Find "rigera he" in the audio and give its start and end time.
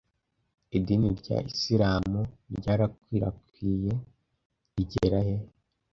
4.75-5.37